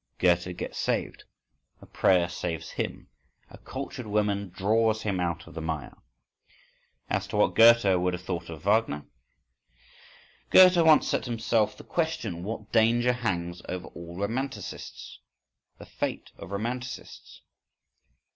[0.17, 1.25] Goethe gets saved:
[1.79, 3.07] a prayer saves him,
[3.51, 5.95] a cultured woman draws him out of the mire.
[7.07, 12.71] —As to what Goethe would have thought of Wagner?—Goethe once set himself the question, "what
[12.71, 17.41] danger hangs over all romanticists—the fate of romanticists?"